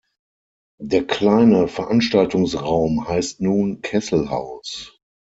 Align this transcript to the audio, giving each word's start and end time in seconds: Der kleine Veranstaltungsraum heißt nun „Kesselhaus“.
Der 0.81 1.05
kleine 1.05 1.67
Veranstaltungsraum 1.67 3.07
heißt 3.07 3.39
nun 3.39 3.81
„Kesselhaus“. 3.81 4.99